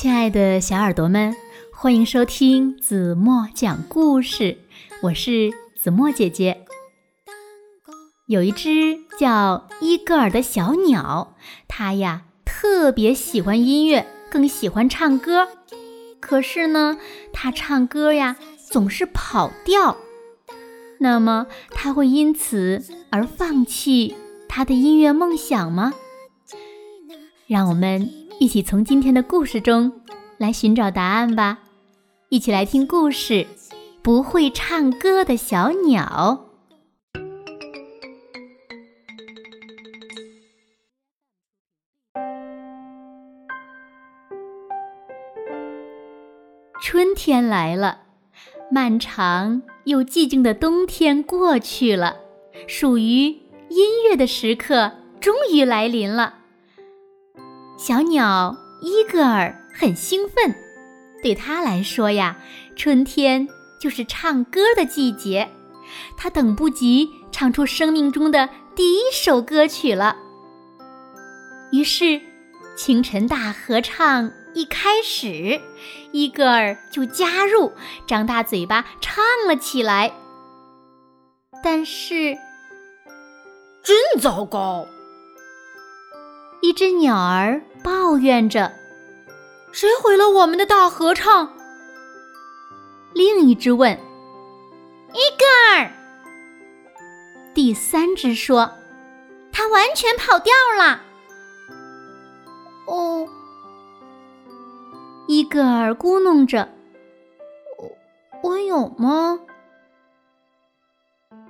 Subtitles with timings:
[0.00, 1.34] 亲爱的小耳朵们，
[1.72, 4.58] 欢迎收听子墨讲故事，
[5.02, 6.64] 我是子墨姐姐。
[8.28, 11.34] 有一只叫伊戈尔的小鸟，
[11.66, 15.48] 它呀特别喜欢音乐，更喜欢唱歌。
[16.20, 16.96] 可是呢，
[17.32, 18.36] 它唱歌呀
[18.70, 19.96] 总是跑调。
[21.00, 24.14] 那么，它会因此而放弃
[24.48, 25.92] 它的音乐梦想吗？
[27.48, 28.17] 让我们。
[28.40, 30.00] 一起从今天的故事中
[30.38, 31.58] 来寻找答案吧！
[32.28, 33.34] 一起来听故事
[34.00, 36.46] 《不会唱歌的小鸟》。
[46.80, 48.02] 春天来了，
[48.70, 52.18] 漫长又寂静的冬天过去了，
[52.68, 53.02] 属于
[53.68, 56.36] 音乐的时刻终于来临了。
[57.78, 60.52] 小鸟伊戈尔很兴奋，
[61.22, 62.36] 对他来说呀，
[62.74, 63.48] 春天
[63.80, 65.48] 就是唱歌的季节。
[66.16, 70.16] 他等不及唱出生命中的第一首歌曲了。
[71.70, 72.20] 于是，
[72.76, 75.60] 清晨大合唱一开始，
[76.10, 77.72] 伊戈尔就加入，
[78.08, 80.12] 张大嘴巴唱了起来。
[81.62, 82.36] 但是，
[83.84, 84.84] 真糟糕！
[86.60, 88.72] 一只鸟儿抱怨着
[89.72, 91.54] ：“谁毁了我们的大合唱？”
[93.14, 93.98] 另一只问
[95.14, 95.90] ：“伊戈尔。”
[97.54, 98.72] 第三只说
[99.52, 101.00] ：“它完全跑调了。”
[102.86, 103.26] 哦，
[105.26, 106.68] 伊戈尔咕哝着
[108.42, 109.40] ：“我我有吗？”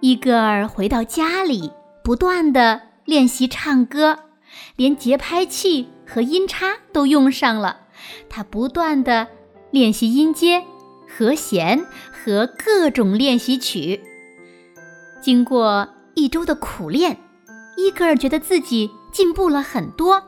[0.00, 1.72] 伊戈尔回到家里，
[2.04, 4.18] 不断的练习唱歌。
[4.76, 7.80] 连节拍器和音叉都用上了，
[8.28, 9.28] 他不断的
[9.70, 10.64] 练习音阶、
[11.08, 14.02] 和弦和各种练习曲。
[15.22, 17.18] 经过一周的苦练，
[17.76, 20.22] 伊戈尔觉得自己进步了很多。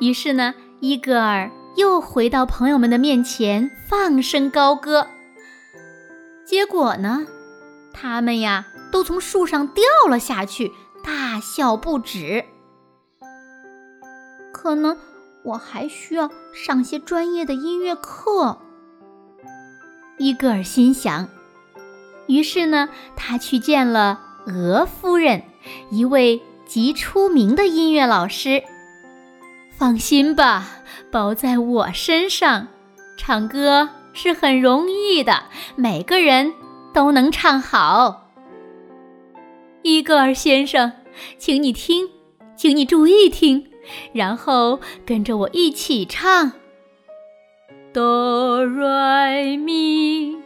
[0.00, 5.08] 于是呢，伊戈尔又回到朋友们的面前放声高歌。
[6.46, 7.26] 结果呢，
[7.92, 10.72] 他们呀都从树上掉了下去，
[11.04, 12.44] 大笑不止。
[14.60, 14.98] 可能
[15.44, 18.58] 我还需要上些专业的音乐课。
[20.18, 21.28] 伊戈尔心想。
[22.26, 25.44] 于是呢，他去见了俄夫人，
[25.92, 28.64] 一位极出名的音乐老师。
[29.70, 30.66] 放心吧，
[31.12, 32.66] 包在我身上。
[33.16, 35.44] 唱歌是很容易的，
[35.76, 36.52] 每个人
[36.92, 38.28] 都能唱好。
[39.82, 40.92] 伊戈尔先生，
[41.38, 42.08] 请你听，
[42.56, 43.64] 请你注意听。
[44.12, 46.52] 然后跟着我一起唱，
[47.92, 50.36] 哆来咪，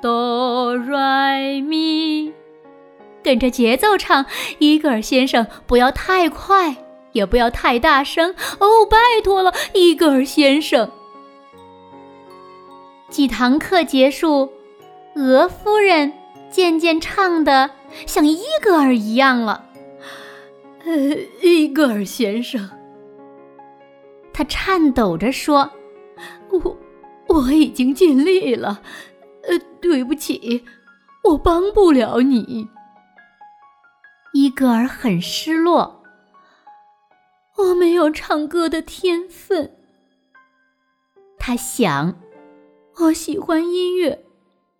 [0.00, 2.32] 哆来咪，
[3.22, 4.26] 跟着节奏唱。
[4.58, 6.76] 伊戈尔先生，不要太快，
[7.12, 10.90] 也不要太大声哦，拜托了，伊戈尔先生。
[13.08, 14.50] 几堂课结束，
[15.16, 16.12] 俄夫人
[16.50, 17.70] 渐渐唱的
[18.06, 19.66] 像伊戈尔一样了。
[20.84, 22.68] 呃， 伊戈尔先生，
[24.32, 25.70] 他颤抖着说
[26.50, 26.76] ：“我
[27.28, 28.82] 我已经尽力了，
[29.44, 30.64] 呃，对不起，
[31.24, 32.68] 我帮不了你。”
[34.34, 36.02] 伊戈尔很失落，
[37.58, 39.76] 我没有唱歌的天分。
[41.38, 42.16] 他想，
[43.00, 44.24] 我喜欢音乐，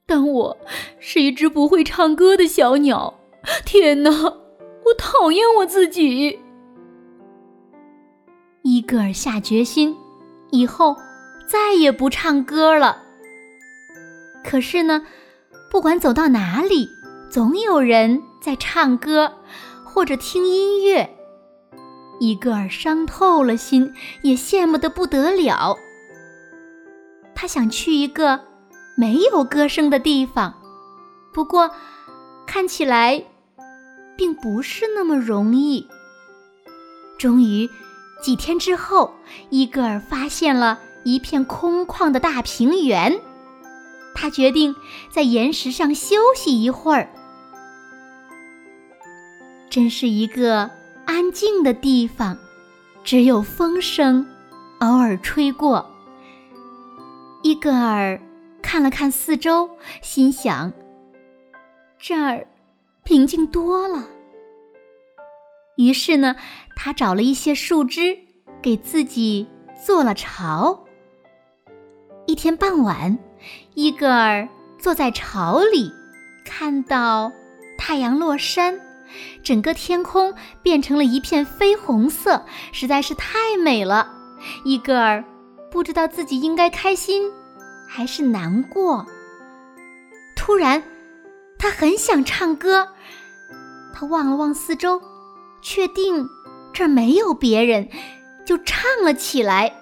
[0.07, 0.57] 但我
[0.99, 3.21] 是一只不会唱歌的小鸟。
[3.65, 4.11] 天哪！
[4.85, 6.41] 我讨厌我自己。
[8.63, 9.97] 伊戈尔下决心，
[10.51, 10.97] 以后
[11.47, 13.03] 再也不唱歌了。
[14.45, 15.07] 可是呢，
[15.71, 16.89] 不管走到哪里，
[17.31, 19.33] 总有人在唱歌
[19.85, 21.17] 或者听音乐。
[22.21, 23.93] 伊戈尔伤透了心，
[24.23, 25.77] 也羡慕的不得了。
[27.35, 28.41] 他想去一个
[28.97, 30.55] 没有歌声的地方，
[31.33, 31.71] 不过
[32.47, 33.25] 看起来。
[34.17, 35.87] 并不是那么容易。
[37.19, 37.69] 终于，
[38.23, 39.15] 几天之后，
[39.51, 43.21] 伊戈尔发现了一片空旷的大平原。
[44.15, 44.75] 他决定
[45.11, 47.09] 在岩石上休息一会儿。
[49.71, 50.71] 真是一个
[51.07, 52.37] 安静的地方，
[53.03, 54.27] 只有风声
[54.81, 55.89] 偶尔吹过。
[57.43, 58.21] 伊戈尔
[58.61, 59.71] 看了看四周，
[60.03, 60.73] 心想：
[61.99, 62.47] 这儿。
[63.05, 64.09] 平静多了。
[65.77, 66.37] 于是呢，
[66.77, 68.19] 他找了一些树枝，
[68.63, 69.49] 给自己
[69.85, 70.85] 做了巢，
[72.27, 73.19] 一天傍晚，
[73.75, 75.91] 伊戈尔坐在巢里，
[76.45, 77.33] 看到
[77.79, 78.79] 太阳落山，
[79.43, 84.15] 整个天空变成了一片绯红色，实在是太美了。
[84.65, 85.25] 伊戈尔
[85.71, 87.31] 不知道自己应该开心
[87.89, 89.07] 还是难过。
[90.37, 90.83] 突然，
[91.63, 92.89] 他很想唱歌，
[93.95, 95.01] 他望了望四周，
[95.63, 96.29] 确定
[96.73, 97.89] 这儿没有别人，
[98.45, 99.73] 就唱了起来。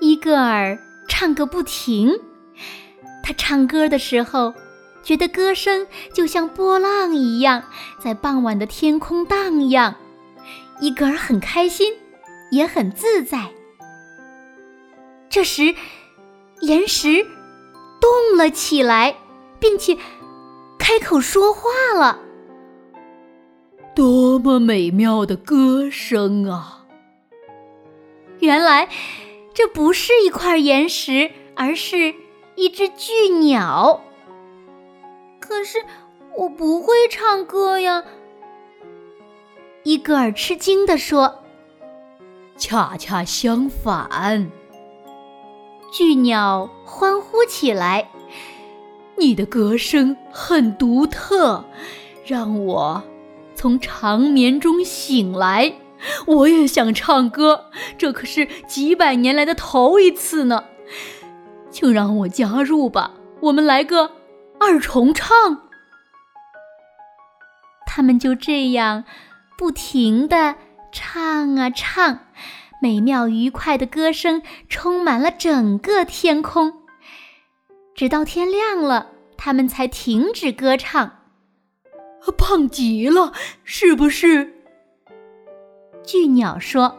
[0.00, 0.78] 伊戈尔
[1.08, 2.20] 唱个不停，
[3.24, 4.54] 他唱歌的时候，
[5.02, 7.64] 觉得歌声就像波浪一样，
[7.98, 9.96] 在傍晚的天空荡漾。
[10.78, 11.92] 伊戈尔很开心，
[12.52, 13.50] 也很自在。
[15.28, 15.74] 这时，
[16.60, 17.26] 岩石
[18.00, 19.16] 动了起来，
[19.58, 19.98] 并且
[20.86, 21.62] 开口说话
[21.96, 22.20] 了。
[23.92, 26.86] 多么美妙的歌声啊！
[28.38, 28.88] 原来。
[29.52, 32.14] 这不是一块岩石，而是
[32.56, 34.02] 一只巨鸟。
[35.40, 35.82] 可是
[36.36, 38.04] 我不会唱歌呀！
[39.82, 41.42] 伊戈尔吃惊地说
[42.58, 44.52] ：“恰恰相反。”
[45.90, 48.10] 巨鸟欢呼起来
[49.18, 51.64] ：“你的歌声很独特，
[52.24, 53.02] 让我
[53.54, 55.74] 从长眠中醒来。”
[56.26, 60.64] 我也想唱歌，这可是几百年来的头一次呢，
[61.70, 64.12] 请让我加入吧，我们来个
[64.60, 65.62] 二重唱。
[67.86, 69.04] 他们就这样
[69.56, 70.56] 不停地
[70.92, 72.20] 唱啊唱，
[72.82, 76.74] 美妙愉快的歌声充满了整个天空，
[77.96, 81.12] 直到天亮了，他们才停止歌唱。
[82.36, 83.32] 胖极了，
[83.64, 84.52] 是不是？
[86.04, 86.98] 巨鸟说：“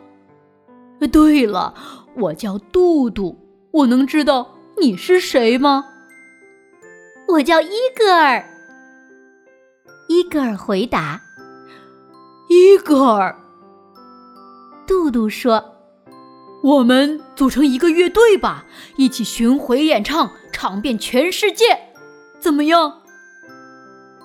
[1.11, 1.75] 对了，
[2.15, 3.37] 我叫杜杜，
[3.69, 5.85] 我能知道你是谁吗
[7.29, 8.43] ？”“我叫伊戈尔。”
[10.09, 11.21] 伊戈尔回答。
[12.49, 13.37] “伊戈尔。”
[14.87, 15.63] 杜杜说
[16.63, 18.65] ：“我们组成一个乐队吧，
[18.97, 21.79] 一起巡回演唱，唱遍全世界，
[22.39, 23.01] 怎么样？”“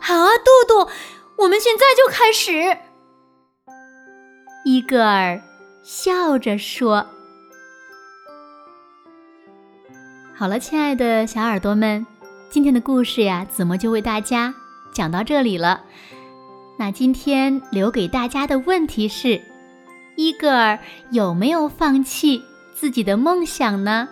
[0.01, 0.91] 好啊，杜杜，
[1.39, 2.79] 我们现在就开始。”
[4.65, 5.41] 伊戈尔
[5.83, 7.07] 笑着说
[10.35, 12.07] ：“好了，亲爱的小耳朵们，
[12.49, 14.55] 今天的故事呀，子墨就为大家
[14.93, 15.85] 讲到这里了。
[16.79, 19.43] 那今天留给大家的问题是：
[20.17, 20.79] 伊戈尔
[21.11, 22.43] 有没有放弃
[22.75, 24.09] 自己的梦想呢？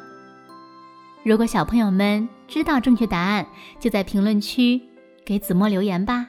[1.22, 3.46] 如果小朋友们知道正确答案，
[3.78, 4.80] 就在评论区
[5.24, 6.28] 给子墨留言吧。”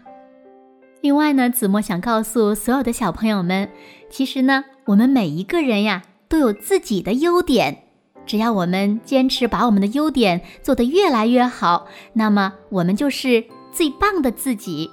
[1.02, 3.70] 另外呢，子墨想告诉所有的小朋友们，
[4.10, 7.86] 其实呢，我们每一个人呀都有自己的优点，
[8.26, 14.92] 只要我们坚持把我们的优点做得越来越好，那么我们就是最棒的自己。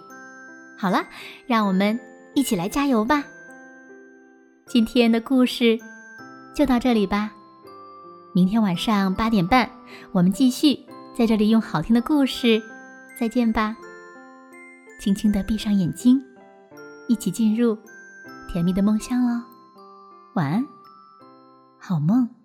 [0.79, 1.07] 好了，
[1.47, 1.99] 让我们
[2.35, 3.25] 一起来加油吧！
[4.69, 5.79] 今天的故事
[6.55, 7.33] 就到这里吧，
[8.35, 9.69] 明天晚上八点半，
[10.13, 10.79] 我们继续
[11.17, 12.63] 在这里用好听的故事
[13.19, 13.75] 再见吧。
[15.01, 16.23] 轻轻的闭上眼睛，
[17.09, 17.79] 一起进入
[18.53, 19.43] 甜蜜的梦乡喽。
[20.35, 20.67] 晚安，
[21.79, 22.38] 好梦。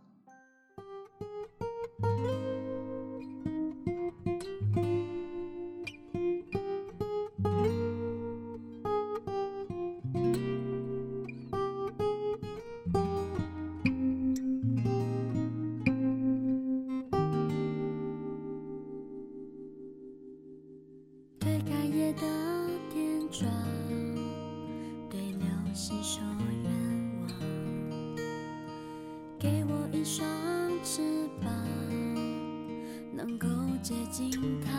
[34.13, 34.29] 近
[34.61, 34.69] 太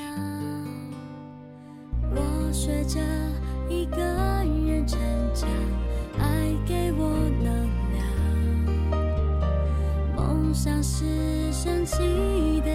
[0.00, 0.16] 阳，
[2.10, 2.16] 我
[2.50, 2.98] 学着
[3.68, 4.98] 一个人成
[5.34, 5.46] 长，
[6.18, 7.10] 爱给我
[7.44, 8.02] 能量，
[10.16, 11.98] 梦想是神奇
[12.62, 12.70] 的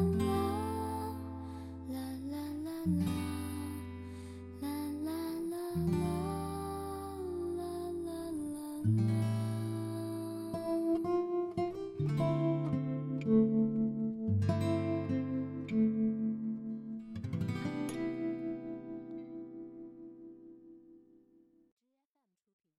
[0.00, 0.39] love.